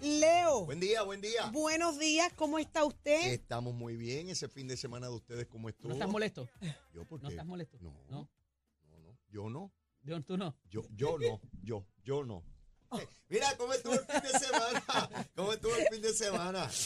Leo. 0.00 0.66
Buen 0.66 0.80
día, 0.80 1.02
buen 1.02 1.20
día. 1.20 1.46
Buenos 1.52 1.98
días, 1.98 2.32
¿cómo 2.36 2.58
está 2.58 2.84
usted? 2.84 3.32
Estamos 3.32 3.74
muy 3.74 3.96
bien. 3.96 4.28
Ese 4.28 4.48
fin 4.48 4.68
de 4.68 4.76
semana 4.76 5.08
de 5.08 5.14
ustedes, 5.14 5.46
¿cómo 5.46 5.68
estuvo? 5.68 5.88
¿No 5.88 5.94
estás 5.94 6.08
molesto? 6.08 6.48
Yo, 6.92 7.04
¿por 7.06 7.22
¿No 7.22 7.28
qué? 7.28 7.34
estás 7.34 7.46
molesto? 7.46 7.78
No, 7.80 7.90
¿No? 8.10 8.30
no, 8.88 8.98
no. 9.00 9.18
Yo 9.28 9.48
no. 9.50 9.72
Yo- 10.02 10.22
¿Tú 10.22 10.36
no? 10.36 10.56
Yo, 10.70 10.82
yo 10.94 11.18
no. 11.18 11.40
Yo, 11.62 11.86
yo 12.04 12.24
no. 12.24 12.44
Oh. 12.90 12.98
Eh, 12.98 13.08
Mira, 13.28 13.56
¿cómo 13.56 13.72
estuvo 13.72 13.94
el 13.94 14.00
fin 14.06 14.22
de 14.32 14.38
semana? 14.38 14.84
¿Cómo 15.34 15.52
estuvo 15.52 15.74
el 15.74 15.86
fin 15.88 16.02
de 16.02 16.12
semana? 16.14 16.70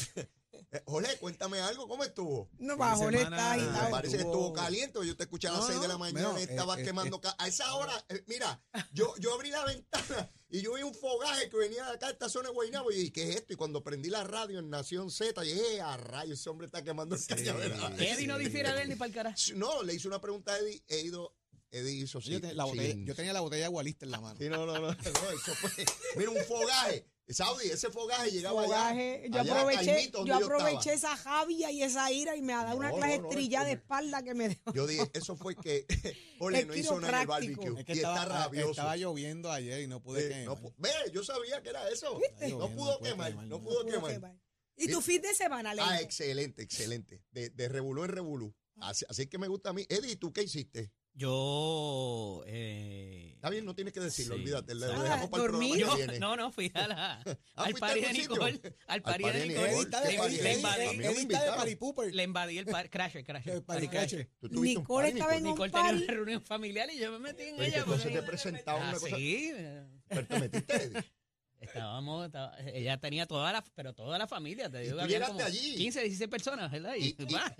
Eh, 0.73 0.83
Jorge, 0.85 1.17
cuéntame 1.19 1.59
algo, 1.61 1.89
¿cómo 1.89 2.05
estuvo? 2.05 2.49
No, 2.59 2.77
va, 2.77 2.95
semana, 2.97 3.19
está 3.23 3.51
Ah, 3.51 3.53
agitado. 3.55 3.91
parece 3.91 4.17
que 4.19 4.23
estuvo- 4.23 4.53
caliente. 4.53 4.99
Yo 5.05 5.17
te 5.17 5.25
escuché 5.25 5.49
a 5.49 5.53
las 5.53 5.63
No, 5.63 5.67
6 5.67 5.81
de 5.81 5.89
la 5.89 5.95
no, 5.95 5.99
mañana 6.01 6.39
y 6.39 6.43
estabas 6.45 6.79
eh, 6.79 6.83
eh, 6.83 6.85
quemando. 6.85 7.21
ca- 7.21 7.35
a 7.39 7.49
esa 7.49 7.75
hora, 7.75 7.93
eh, 8.09 8.23
mira, 8.29 8.63
yo, 8.93 9.13
yo 9.19 9.35
abrí 9.35 9.51
la 9.51 9.65
ventana 9.65 10.31
y 10.51 10.61
yo 10.63 10.75
vi 10.75 10.83
un 10.83 10.95
fogaje 10.95 11.49
que 11.49 11.57
venía 11.57 11.85
de 11.87 11.93
acá 11.93 12.09
a 12.09 12.11
esta 12.11 12.29
zona 12.29 12.49
de 12.49 12.55
Guaynabo. 12.55 12.91
Y 12.91 12.97
dije, 12.97 13.13
¿qué 13.13 13.29
es 13.31 13.37
esto? 13.37 13.53
Y 13.53 13.57
cuando 13.57 13.83
prendí 13.85 14.09
la 14.11 14.25
radio 14.25 14.59
en 14.59 14.69
Nación 14.71 15.11
Z, 15.11 15.41
dije, 15.43 15.77
"Eh, 15.77 15.81
a 15.81 15.97
rayo, 15.97 16.35
ese 16.35 16.51
hombre 16.51 16.67
está 16.67 16.83
quemando 16.83 17.15
el 17.17 17.25
cañaveral. 17.27 18.01
Eddie 18.01 18.27
no 18.27 18.37
difiere 18.39 18.73
de 18.73 18.83
él 18.83 18.89
ni 18.89 18.97
para 18.97 19.09
el 19.09 19.15
carajo. 19.15 19.37
No, 19.55 19.83
le 19.83 19.95
hice 19.95 20.09
una 20.09 20.21
pregunta 20.21 20.53
a 20.53 20.59
Eddie. 20.59 20.83
He 20.89 21.01
ido, 21.01 21.35
Eddie 21.71 22.03
hizo 22.03 22.19
Yo, 22.21 22.35
sí, 22.37 22.41
te- 22.41 22.55
la 22.55 22.65
botella- 22.65 22.97
yo 23.05 23.15
tenía 23.15 23.33
la 23.33 23.41
botella 23.41 23.63
de 23.65 23.69
Gualista 23.69 24.05
en 24.05 24.11
la 24.11 24.21
mano. 24.21 24.37
Sí, 24.39 24.49
no, 24.49 24.67
no, 24.67 24.75
no, 24.79 24.81
no, 24.93 25.31
eso 25.31 25.55
fue. 25.55 25.71
Mira, 26.17 26.31
un 26.31 26.45
fogaje. 26.45 27.07
Saudi, 27.35 27.69
ese 27.71 27.91
fogaje 27.91 28.31
llegaba 28.31 28.63
Fogaje. 28.65 29.23
allá. 29.25 29.29
Yo 29.29 29.41
allá 29.41 29.53
aproveché, 29.61 30.11
yo 30.25 30.35
aproveché 30.37 30.93
esa 30.95 31.17
javia 31.17 31.71
y 31.71 31.83
esa 31.83 32.11
ira 32.11 32.37
y 32.37 32.43
me 32.43 32.53
ha 32.55 32.65
dado 32.65 32.77
una 32.79 32.91
clase 32.91 33.17
no, 33.19 33.23
no, 33.23 33.29
estrella 33.31 33.65
de 33.65 33.73
espalda 33.73 34.23
que 34.23 34.35
me 34.35 34.49
dejó. 34.49 34.73
Yo 34.75 34.87
dije, 34.87 35.11
eso 35.15 35.37
fue 35.37 35.55
que 35.57 35.87
Ole 36.41 36.65
no 36.65 36.75
hizo 36.75 37.01
nada 37.01 37.17
en 37.17 37.21
el 37.23 37.27
barbecue. 37.27 37.79
Es 37.81 37.85
que 37.85 37.93
y 37.93 37.97
estaba, 37.97 38.23
está 38.23 38.29
rabioso. 38.45 38.71
estaba 38.71 38.97
lloviendo 38.97 39.51
ayer 39.51 39.81
y 39.83 39.87
no 39.87 40.03
pude 40.03 40.27
Eh, 40.27 40.45
quemar. 40.45 40.59
ve, 40.79 40.91
yo 41.13 41.23
sabía 41.25 41.63
que 41.63 41.69
era 41.71 41.89
eso. 41.89 42.19
No 42.51 42.69
pudo 42.75 42.99
quemar, 43.01 43.31
quemar, 43.31 43.47
no 43.47 43.61
pudo 43.63 43.83
Pudo 43.83 43.87
quemar. 43.93 44.13
quemar. 44.13 44.37
¿Y 44.77 44.89
tu 44.89 45.01
fin 45.03 45.21
de 45.21 45.35
semana, 45.35 45.75
Leo? 45.75 45.85
Ah, 45.87 46.01
excelente, 46.01 46.63
excelente. 46.63 47.23
De, 47.33 47.51
de 47.51 47.69
revolú 47.69 48.03
en 48.05 48.11
revolú. 48.11 48.55
Así, 48.77 49.05
así 49.11 49.27
que 49.27 49.37
me 49.39 49.47
gusta 49.47 49.71
a 49.71 49.73
mí. 49.75 49.85
Eddie, 49.91 50.17
¿tú 50.17 50.33
qué 50.33 50.43
hiciste? 50.43 50.91
Yo. 51.15 52.43
Eh, 52.47 53.33
Está 53.35 53.49
bien, 53.49 53.65
no 53.65 53.75
tienes 53.75 53.95
que 53.95 54.01
decirlo, 54.01 54.35
Sí. 54.35 54.41
olvídate. 54.43 54.75
Lo 54.75 54.85
Ah, 54.93 55.03
dejamos 55.03 55.31
para 55.31 55.45
el 55.45 55.49
programa 55.51 55.77
yo- 55.79 55.91
que 55.91 55.97
viene. 55.97 56.19
no, 56.19 56.37
no, 56.37 56.53
fui 56.53 56.71
a 56.75 56.87
la, 56.89 57.15
Ah, 57.57 57.65
al 57.65 57.71
¿fuiste 57.71 57.79
a 57.85 57.89
party 57.89 58.01
de? 58.01 58.13
Nicole. 58.13 58.61
Al 58.87 59.03
party 59.03 59.25
de 59.25 59.47
Nicole. 59.47 59.73
Le 60.43 60.53
invadí. 60.55 62.13
Le 62.13 62.23
invadí 62.25 62.59
el 62.59 62.67
par, 62.67 62.91
Crasher, 62.91 63.25
Crasher. 63.25 63.55
El 63.55 63.63
party 63.63 63.89
Crasher. 63.89 64.29
crasher. 64.41 64.61
Nicole 64.61 65.09
estaba 65.09 65.37
en 65.37 65.47
un 65.47 65.53
Nicole 65.53 65.71
tenía 65.73 65.91
una 65.93 66.13
reunión 66.13 66.43
familiar 66.43 66.91
y 66.93 66.99
yo 66.99 67.11
me 67.13 67.19
metí 67.19 67.45
en 67.45 67.63
ella. 67.63 67.79
entonces 67.79 68.13
te 68.13 68.23
presentaban 68.23 68.83
Ah, 68.83 68.89
una 68.91 68.99
cosa. 68.99 69.17
sí. 69.17 69.53
Pero 70.09 70.27
te 70.27 70.39
metiste. 70.39 70.93
Estábamos, 71.61 72.25
estaba- 72.27 72.57
ella 72.73 72.99
tenía 72.99 73.27
toda 73.27 73.53
la, 73.53 73.63
pero 73.75 73.93
toda 73.93 74.19
la 74.19 74.27
familia, 74.27 74.71
te 74.71 74.79
digo, 74.81 74.97
tú 74.97 75.03
había 75.03 75.27
como 75.27 75.41
allí. 75.41 75.77
15, 75.77 76.01
16 76.01 76.29
personas, 76.31 76.71
¿verdad? 76.73 76.95
Y, 76.99 77.09
Y, 77.09 77.17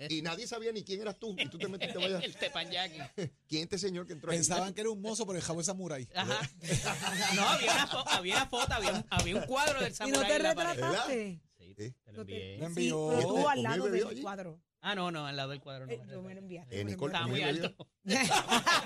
y- 0.09 0.17
y 0.17 0.21
nadie 0.23 0.47
sabía 0.47 0.71
ni 0.71 0.83
quién 0.83 1.01
eras 1.01 1.17
tú. 1.19 1.35
Y 1.37 1.47
tú 1.49 1.57
te 1.59 1.67
metiste 1.67 2.03
allá. 2.03 2.17
el 2.23 2.35
tepanyaki. 2.35 2.97
¿Quién 3.15 3.31
es 3.59 3.63
este 3.63 3.77
señor 3.77 4.07
que 4.07 4.13
entró? 4.13 4.29
Pensaban 4.31 4.73
que 4.73 4.81
era 4.81 4.89
un 4.89 5.01
mozo 5.01 5.25
por 5.25 5.35
el 5.35 5.41
jabón 5.43 5.63
samurai. 5.63 6.07
Ajá. 6.15 6.39
No, 7.35 7.47
había 7.47 7.71
una, 7.73 7.87
fo- 7.87 8.03
había 8.07 8.35
una 8.37 8.45
foto, 8.47 8.73
había 8.73 8.91
un, 8.93 9.05
había 9.09 9.35
un 9.35 9.43
cuadro 9.43 9.79
del 9.81 9.89
¿Y 9.91 9.91
no 9.91 9.95
samurái 9.95 10.27
te 10.31 10.39
retrataste? 10.39 11.41
Sí, 11.57 11.73
Sí. 11.77 11.93
te 12.03 12.11
lo 12.11 12.21
envié. 12.21 12.63
Envió. 12.63 13.19
tú 13.21 13.37
al 13.47 13.63
¿Conmigo 13.63 13.63
lado 13.63 13.89
del 13.89 14.07
allí? 14.07 14.21
cuadro. 14.21 14.61
Ah, 14.81 14.95
no, 14.95 15.11
no, 15.11 15.27
al 15.27 15.35
lado 15.35 15.51
del 15.51 15.61
cuadro 15.61 15.85
no. 15.85 15.91
Eh, 15.93 16.01
me 16.03 16.11
Yo 16.11 16.21
me 16.23 16.33
lo 16.33 16.39
enviaste. 16.41 16.75
Eh, 16.75 16.83
me 16.83 16.91
lo 16.91 16.95
Nicole, 16.95 17.13
Estaba 17.13 17.27
muy 17.27 17.39
conmigo 17.41 17.65
alto. 17.65 17.87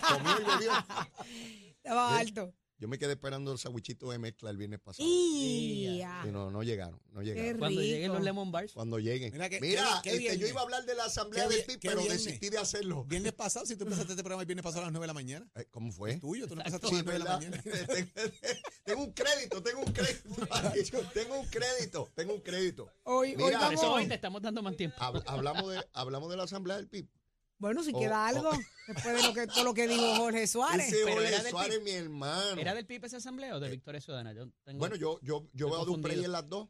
Comió 0.10 0.40
y 0.40 0.44
bebió. 0.60 0.72
Estaba 1.78 2.16
¿Eh? 2.18 2.20
alto. 2.20 2.54
Yo 2.78 2.90
me 2.90 3.00
quedé 3.00 3.14
esperando 3.14 3.54
el 3.54 3.58
sandwichito 3.58 4.12
de 4.12 4.18
mezcla 4.20 4.50
el 4.50 4.58
viernes 4.58 4.80
pasado. 4.82 5.08
Y 5.08 5.88
Y 6.02 6.32
no, 6.32 6.52
no 6.52 6.62
llegaron, 6.62 7.00
no 7.14 7.22
llegaron. 7.22 7.58
Cuando 7.58 7.80
lleguen 7.82 8.12
los 8.12 8.22
lemon 8.22 8.52
bars. 8.52 8.74
Cuando 8.74 9.00
lleguen. 9.00 9.32
Mira 9.32 9.50
que- 9.50 9.62
Mira, 9.62 10.02
qué- 10.04 10.10
qué 10.18 10.28
este, 10.28 10.38
yo 10.40 10.48
iba 10.48 10.60
a 10.60 10.64
hablar 10.66 10.86
de 10.86 10.94
la 10.94 11.06
asamblea 11.06 11.48
del 11.48 11.64
PIB, 11.64 11.80
pero 11.82 12.00
viernes. 12.02 12.26
desistí 12.26 12.50
de 12.50 12.58
hacerlo. 12.58 13.06
Viernes 13.06 13.32
pasado, 13.32 13.66
si 13.66 13.78
tú 13.78 13.86
empezaste 13.86 14.12
este 14.12 14.24
programa 14.24 14.42
el 14.42 14.48
viernes 14.48 14.64
pasado 14.64 14.82
a 14.82 14.86
las 14.88 14.92
9 14.92 15.04
de 15.04 15.08
la 15.08 15.14
mañana. 15.14 15.50
Eh, 15.56 15.66
¿Cómo 15.72 15.90
Es 15.90 15.96
fue? 15.96 16.18
tuyo, 16.18 16.48
tú 16.48 16.56
no 16.56 16.62
empezaste 16.62 16.88
a 16.88 16.92
las 16.92 17.04
9 17.06 17.20
de 17.20 17.26
la 17.26 17.38
mañana. 17.38 17.64
tengo 18.84 19.04
un 19.04 19.14
crédito, 19.14 19.64
tengo 19.64 19.80
un 19.82 19.94
crédito. 19.94 20.30
tengo 21.14 21.40
un 21.40 21.46
crédito, 21.48 22.10
tengo 22.14 22.34
un 22.34 22.42
crédito. 22.42 22.92
Hoy, 23.04 23.36
Mira, 23.38 23.46
hoy 23.46 23.54
vamos. 23.54 23.74
eso 23.74 23.94
hoy 23.94 24.08
te 24.08 24.16
estamos 24.16 24.42
dando 24.42 24.62
más 24.62 24.76
tiempo. 24.76 24.98
Hab- 25.00 25.24
hablamos, 25.28 25.72
de, 25.72 25.82
hablamos 25.94 26.30
de 26.30 26.38
la 26.38 26.44
asamblea 26.44 26.76
del 26.78 26.88
PIB. 26.90 27.08
Bueno, 27.58 27.84
si 27.84 27.92
Oh, 27.94 28.00
queda 28.00 28.24
oh. 28.24 28.26
algo, 28.28 28.52
después 28.88 29.16
de 29.16 29.24
lo 29.28 29.34
que, 29.34 29.48
todo 29.48 29.64
lo 29.64 29.74
que 29.74 29.88
dijo 29.88 30.16
Jorge 30.16 30.46
Suárez. 30.48 30.92
Ese 30.92 31.12
Jorge 31.12 31.50
Suárez, 31.50 31.82
mi 31.82 31.92
hermano. 31.92 32.60
¿Era 32.60 32.74
del 32.74 32.86
PIB 32.86 33.06
esa 33.06 33.18
asamblea 33.18 33.56
o 33.56 33.60
de 33.60 33.70
Victoria 33.70 34.02
Ciudadana? 34.02 34.34
Yo 34.34 34.50
tengo- 34.64 34.80
Bueno, 34.80 34.96
yo, 34.96 35.20
yo, 35.22 35.48
yo 35.54 35.70
veo 35.70 35.82
a 35.82 35.86
Duprey 35.86 36.24
en 36.24 36.32
las 36.32 36.48
dos. 36.50 36.68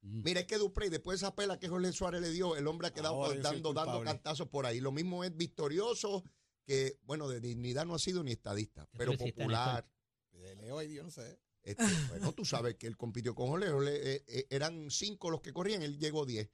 Mm. 0.00 0.22
Mira, 0.22 0.40
es 0.40 0.46
que 0.46 0.58
Duprey, 0.58 0.90
después 0.90 1.20
de 1.20 1.26
esa 1.26 1.34
pela 1.34 1.58
que 1.58 1.68
Jorge 1.68 1.92
Suárez 1.92 2.20
le 2.20 2.30
dio, 2.30 2.56
el 2.56 2.66
hombre 2.66 2.88
ha 2.88 2.92
quedado 2.92 3.14
Ahora 3.24 3.40
dando, 3.40 3.72
dando 3.72 4.02
cantazos 4.02 4.48
por 4.48 4.66
ahí. 4.66 4.80
Lo 4.80 4.92
mismo 4.92 5.24
es 5.24 5.34
victorioso, 5.36 6.22
que, 6.66 6.98
bueno, 7.04 7.28
de 7.28 7.40
dignidad 7.40 7.86
no 7.86 7.94
ha 7.94 7.98
sido 7.98 8.22
ni 8.22 8.32
estadista, 8.32 8.86
¿Qué 8.92 8.98
pero 8.98 9.16
popular. 9.16 9.88
De 10.32 10.56
Leo 10.56 10.82
y 10.82 10.92
yo 10.94 11.04
no 11.04 11.10
sé. 11.10 11.38
Este, 11.62 11.84
bueno, 12.08 12.32
tú 12.32 12.44
sabes 12.44 12.74
que 12.74 12.86
él 12.86 12.96
compitió 12.96 13.34
con 13.34 13.46
Jorge. 13.48 13.70
Jorge, 13.70 14.16
eh, 14.16 14.24
eh, 14.26 14.46
eran 14.50 14.90
cinco 14.90 15.30
los 15.30 15.40
que 15.40 15.52
corrían, 15.54 15.80
él 15.82 15.98
llegó 15.98 16.26
diez. 16.26 16.50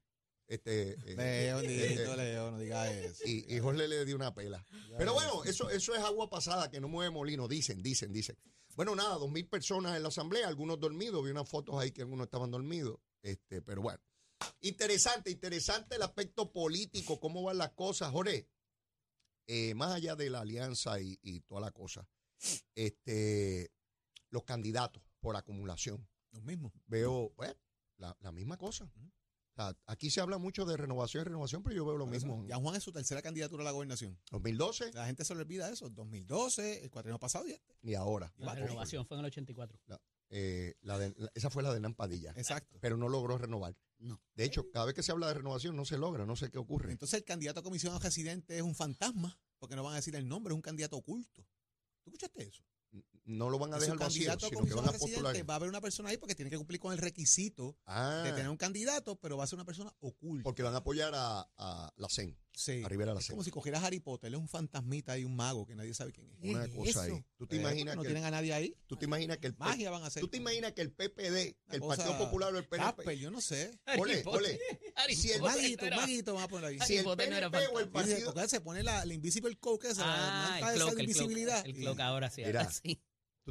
Este, 0.51 0.99
eh, 1.07 1.15
Leo, 1.17 1.61
eh, 1.61 1.89
Dito, 1.89 2.13
eh, 2.13 2.17
Leo, 2.17 2.51
no 2.51 2.59
digas 2.59 2.91
eso. 2.91 3.23
y, 3.25 3.55
y 3.55 3.61
Jorge 3.61 3.87
le 3.87 4.05
dio 4.05 4.17
una 4.17 4.35
pela. 4.35 4.67
Pero 4.99 5.15
bueno, 5.15 5.45
eso, 5.45 5.71
eso 5.71 5.95
es 5.95 6.01
agua 6.01 6.29
pasada 6.29 6.69
que 6.69 6.81
no 6.81 6.89
mueve 6.89 7.13
molino, 7.13 7.47
dicen, 7.47 7.81
dicen, 7.81 8.13
dicen. 8.13 8.37
Bueno, 8.75 8.97
nada, 8.97 9.15
dos 9.15 9.31
mil 9.31 9.47
personas 9.47 9.97
en 9.97 10.03
la 10.03 10.09
asamblea, 10.09 10.49
algunos 10.49 10.81
dormidos, 10.81 11.25
vi 11.25 11.31
unas 11.31 11.49
fotos 11.49 11.77
ahí 11.81 11.93
que 11.93 12.03
algunos 12.03 12.25
estaban 12.25 12.51
dormidos. 12.51 12.99
Este, 13.23 13.63
pero 13.63 13.81
bueno. 13.81 14.03
Interesante, 14.63 15.31
interesante 15.31 15.95
el 15.95 16.03
aspecto 16.03 16.51
político, 16.51 17.21
cómo 17.21 17.45
van 17.45 17.59
las 17.59 17.71
cosas, 17.71 18.11
Jorge. 18.11 18.49
Eh, 19.47 19.75
más 19.75 19.93
allá 19.93 20.17
de 20.17 20.31
la 20.31 20.41
alianza 20.41 21.01
y, 21.01 21.17
y 21.23 21.43
toda 21.43 21.61
la 21.61 21.71
cosa, 21.71 22.09
este, 22.75 23.71
los 24.31 24.43
candidatos 24.43 25.01
por 25.21 25.37
acumulación. 25.37 26.09
Los 26.33 26.43
mismos. 26.43 26.73
Veo, 26.87 27.33
pues, 27.37 27.55
la, 27.99 28.17
la 28.21 28.33
misma 28.33 28.57
cosa. 28.57 28.91
O 29.53 29.55
sea, 29.63 29.77
aquí 29.87 30.11
se 30.11 30.21
habla 30.21 30.39
mucho 30.39 30.65
de 30.65 30.77
renovación 30.77 31.23
y 31.23 31.25
renovación, 31.25 31.63
pero 31.63 31.75
yo 31.75 31.85
veo 31.85 31.97
lo 31.97 32.07
Por 32.07 32.15
eso, 32.15 32.27
mismo. 32.27 32.47
Ya 32.47 32.57
Juan 32.57 32.77
es 32.77 32.83
su 32.83 32.93
tercera 32.93 33.21
candidatura 33.21 33.63
a 33.63 33.65
la 33.65 33.71
gobernación. 33.73 34.19
2012 34.31 34.93
La 34.93 35.07
gente 35.07 35.25
se 35.25 35.35
le 35.35 35.41
olvida 35.43 35.69
eso. 35.71 35.89
2012, 35.91 36.85
el 36.85 36.91
cuatrienio 36.91 37.19
pasado 37.19 37.47
y 37.47 37.53
este. 37.53 37.77
y 37.83 37.95
ahora. 37.95 38.33
La 38.39 38.55
renovación 38.55 39.05
fue 39.07 39.17
en 39.17 39.21
el 39.21 39.27
84. 39.27 39.79
Eh, 40.33 40.75
la 40.83 40.97
de- 40.99 41.13
la- 41.19 41.31
esa 41.35 41.51
fue 41.51 41.63
la 41.65 41.75
de 41.75 41.81
Nampadilla. 41.81 42.33
Exacto. 42.37 42.79
Pero 42.81 42.97
no 42.97 43.09
logró 43.09 43.37
renovar. 43.37 43.77
No. 43.99 44.23
De 44.35 44.45
hecho, 44.45 44.71
cada 44.71 44.87
vez 44.87 44.95
que 44.95 45.03
se 45.03 45.11
habla 45.13 45.27
de 45.27 45.35
renovación 45.35 45.75
no 45.77 45.85
se 45.85 45.99
logra, 45.99 46.25
no 46.25 46.37
sé 46.37 46.51
qué 46.51 46.59
ocurre. 46.59 46.93
Entonces 46.93 47.19
el 47.19 47.25
candidato 47.25 47.61
a 47.61 47.63
comisionado 47.63 48.01
residente 48.01 48.57
es 48.57 48.63
un 48.63 48.75
fantasma, 48.77 49.39
porque 49.59 49.75
no 49.77 49.83
van 49.83 49.93
a 49.95 49.97
decir 49.97 50.15
el 50.17 50.27
nombre, 50.29 50.53
es 50.53 50.57
un 50.57 50.63
candidato 50.63 50.97
oculto. 50.97 51.43
¿Tú 52.03 52.11
escuchaste 52.11 52.45
eso? 52.45 52.63
No 53.31 53.49
lo 53.49 53.59
van 53.59 53.73
a 53.75 53.79
dejar 53.79 53.97
vacío, 53.99 54.33
sino 54.41 54.65
que 54.65 54.75
van 54.75 54.89
a 54.89 54.93
postular. 54.93 55.49
va 55.49 55.55
a 55.55 55.57
haber 55.57 55.69
una 55.69 55.81
persona 55.81 56.09
ahí 56.11 56.17
porque 56.17 56.35
tiene 56.35 56.51
que 56.51 56.57
cumplir 56.59 56.81
con 56.81 56.93
el 56.93 56.99
requisito 56.99 57.77
Ah, 57.87 58.23
de 58.25 58.33
tener 58.33 58.49
un 58.49 58.57
candidato, 58.57 59.17
pero 59.21 59.37
va 59.37 59.45
a 59.45 59.47
ser 59.47 59.57
una 59.57 59.65
persona 59.65 59.95
oculta. 60.01 60.43
porque 60.43 60.63
van 60.63 60.75
a 60.75 60.79
apoyar 60.79 61.13
a, 61.15 61.49
a 61.57 61.93
la 61.97 62.09
CEN, 62.09 62.37
Sí. 62.53 62.83
a 62.85 62.89
Rivera 62.89 63.15
la 63.15 63.21
Es 63.21 63.27
CEN. 63.27 63.35
como 63.35 63.45
si 63.45 63.51
cogieras 63.51 63.83
a 63.83 63.87
Harry 63.87 64.01
Potter, 64.01 64.29
él 64.29 64.35
es 64.35 64.41
un 64.41 64.49
fantasmita 64.49 65.17
y 65.17 65.25
un 65.25 65.37
mago 65.37 65.65
que 65.67 65.75
nadie 65.77 65.95
sabe 65.95 66.13
quién 66.13 66.29
es. 66.29 66.39
Una 66.43 66.65
¿Qué 66.67 66.71
es 66.73 66.77
cosa 66.95 67.03
ahí. 67.05 67.25
¿Tú 67.37 67.47
te 67.47 67.57
Eh, 67.57 67.61
imaginas 67.61 67.95
no 67.97 68.03
que 68.03 68.09
tienen 68.09 68.25
a 68.25 68.31
nadie 68.33 68.53
ahí. 68.53 68.75
tú 68.87 68.97
te 68.97 69.05
imaginas 69.05 69.39
que 69.39 69.47
el 69.47 69.55
Magia 69.57 69.91
van 69.91 70.03
a 70.03 70.07
hacer. 70.07 70.21
tú 70.21 70.29
te 70.29 70.37
imaginas 70.39 70.73
que 70.73 70.83
el 70.83 70.91
PPD, 70.93 71.57
que 71.71 71.77
el 71.77 71.81
Partido 71.81 72.19
Popular 72.19 72.53
o 72.55 72.59
el 72.59 72.67
PNP, 72.67 73.17
yo 73.19 73.31
no 73.31 73.41
sé. 73.41 73.79
Ole, 73.99 74.23
ole. 74.27 74.59
Harry 74.97 75.15
Si 75.15 75.31
el 75.31 75.41
Potter 75.41 75.57
Maguito, 75.63 75.87
maguito 75.97 76.35
van 76.35 76.43
a 76.45 76.49
poner 76.49 76.65
ahí. 76.71 76.79
si 76.87 76.97
el 76.97 77.05
PNP 77.05 77.69
o 77.69 77.79
el 77.81 77.89
partido 77.91 78.33
Porque 78.33 78.49
se 78.49 78.61
pone 78.61 78.83
la, 78.83 79.05
la 79.05 79.15
invisible 79.15 79.57
coke 79.59 79.91
esa, 79.91 80.05
la 80.07 80.15
Ah, 80.17 80.49
manta 80.51 80.71
el 80.73 80.77
esa 80.77 80.85
cloak, 80.85 80.97
de 80.97 81.03
el 81.03 81.07
cloak, 81.07 81.21
invisibilidad. 81.23 81.67
el 81.67 81.75
cloak 81.77 82.01
ahora 82.01 82.31
sí. 82.31 82.43
Mira. 82.45 82.61
ahora 82.63 82.73
sí. 82.73 83.01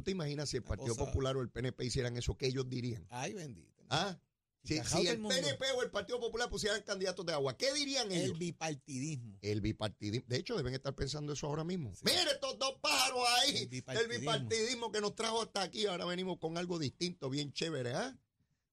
¿Tú 0.00 0.04
te 0.04 0.10
imaginas 0.12 0.48
si 0.48 0.56
el 0.56 0.62
Partido 0.62 0.94
cosa- 0.94 1.04
Popular 1.04 1.36
o 1.36 1.42
el 1.42 1.50
PNP 1.50 1.84
hicieran 1.84 2.16
eso? 2.16 2.34
¿Qué 2.38 2.46
ellos 2.46 2.66
dirían? 2.70 3.06
Ay, 3.10 3.34
bendito. 3.34 3.84
¿Ah? 3.90 4.18
Si, 4.64 4.74
el 4.78 4.80
el. 5.08 5.22
PNP 5.22 5.72
o 5.76 5.82
el 5.82 5.90
Partido 5.90 6.18
Popular 6.18 6.48
pusieran 6.48 6.80
candidatos 6.82 7.24
de 7.26 7.34
agua, 7.34 7.54
¿qué 7.58 7.72
dirían 7.74 8.10
El 8.12 8.22
ellos? 8.22 8.38
bipartidismo. 8.38 9.38
El 9.42 9.60
bipartidismo. 9.60 10.26
De 10.26 10.36
hecho, 10.38 10.56
deben 10.56 10.72
estar 10.72 10.94
pensando 10.94 11.34
eso 11.34 11.46
ahora 11.46 11.64
mismo. 11.64 11.92
Mire 12.02 12.30
estos 12.32 12.58
dos 12.58 12.76
pájaros 12.80 13.20
ahí. 13.42 13.50
El 13.56 13.56
El 13.62 13.68
bipartidismo. 13.68 14.20
bipartidismo. 14.20 14.92
que 14.92 15.00
nos 15.02 15.14
trajo 15.14 15.42
hasta 15.42 15.60
aquí. 15.62 15.84
Ahora 15.84 16.06
venimos 16.06 16.38
con 16.38 16.56
algo 16.56 16.78
distinto, 16.78 17.28
bien 17.28 17.52
chévere, 17.52 17.92
¿ah? 17.94 18.18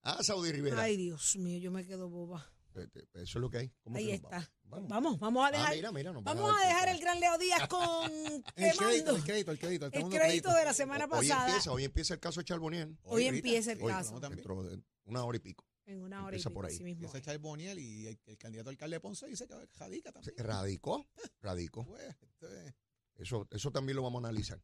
Ah, 0.03 0.23
Saudi 0.23 0.51
Rivera. 0.53 0.81
Ay, 0.81 0.95
Dios 0.95 1.35
mío, 1.35 1.57
yo 1.59 1.71
me 1.71 1.85
quedo 1.85 2.09
boba. 2.09 2.49
Este, 2.83 2.99
Eso 3.13 3.21
es 3.21 3.35
lo 3.35 3.49
que 3.49 3.57
hay. 3.59 3.71
¿Cómo 3.81 3.97
Ahí 3.97 4.07
que 4.07 4.13
está. 4.15 4.29
vamos? 4.29 4.49
Vamos. 4.63 4.89
Vamos, 4.89 5.19
vamos 5.19 5.43
a 5.43 5.47
Ah, 5.47 5.51
dejar, 5.51 5.75
mira, 5.75 5.91
mira, 5.91 6.11
vamos 6.11 6.55
a 6.61 6.67
dejar 6.67 6.89
el 6.89 6.99
gran 6.99 7.19
Leo 7.19 7.37
Díaz 7.37 7.67
con 7.69 8.11
El 8.55 8.77
crédito, 8.77 9.15
el 9.15 9.23
crédito, 9.23 9.51
el 9.51 9.59
crédito. 9.59 9.85
El, 9.91 10.09
crédito 10.09 10.53
de 10.53 10.65
la 10.65 10.73
semana 10.73 11.05
Hoy 11.05 11.09
pasada. 11.27 11.47
empieza, 11.47 11.71
hoy 11.71 11.83
empieza 11.85 12.13
el 12.15 12.19
caso 12.19 12.39
de 12.41 12.45
Charboniel. 12.45 12.97
Hoy 13.03 13.25
empieza 13.27 13.71
el 13.71 13.81
Hoy, 13.81 13.91
caso. 13.91 14.13
no, 14.13 14.19
también. 14.21 14.37
dentro 14.37 14.61
de 14.63 14.81
una 15.05 15.23
hora 15.23 15.37
y 15.37 15.39
pico. 15.39 15.65
En 15.85 16.01
una 16.01 16.17
hora 16.25 16.35
y 16.35 16.39
Empieza 16.39 16.49
pico, 16.49 16.55
por 16.59 16.65
ahí. 16.65 16.75
así 16.75 16.83
mismo. 16.83 16.97
Empieza 17.05 17.17
a 17.17 17.19
echar 17.21 17.37
Boniel 17.39 17.79
y 17.79 18.07
el, 18.07 18.19
el 18.25 18.37
candidato 18.37 18.69
alcalde 18.69 18.97
de 18.97 18.99
Ponce 18.99 19.25
dice 19.27 19.47
que 19.47 19.55
radica 19.77 20.11
también. 20.11 20.33
Radicó, 20.37 21.07
radicó. 21.41 21.85
Pues, 21.85 22.03
esto 22.03 22.47
es- 22.53 22.73
Eso, 23.15 23.47
eso 23.51 23.71
también 23.71 23.95
lo 23.95 24.03
vamos 24.03 24.21
a 24.23 24.27
analizar. 24.27 24.61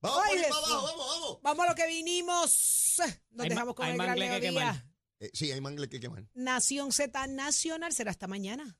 Vamos 0.00 0.20
Ay, 0.22 0.36
por 0.36 0.44
ahí 0.44 0.50
para 0.50 0.54
Jesús. 0.60 0.70
abajo, 0.74 0.86
vamos, 0.86 1.06
vamos. 1.08 1.38
Vamos 1.42 1.66
a 1.66 1.68
lo 1.70 1.74
que 1.74 1.86
vinimos. 1.86 2.96
Nos 3.30 3.42
Hay 3.44 3.48
dejamos 3.48 3.74
con 3.74 3.86
hay 3.86 3.92
el 3.92 3.98
gran 3.98 4.18
Leo. 4.18 4.38
Díaz. 4.38 4.84
Eh, 5.20 5.30
sí, 5.32 5.52
hay 5.52 5.60
mangle 5.60 5.88
que 5.88 6.00
quemar. 6.00 6.28
Nación 6.34 6.92
Z 6.92 7.26
Nacional 7.28 7.92
será 7.92 8.10
hasta 8.10 8.26
mañana. 8.26 8.78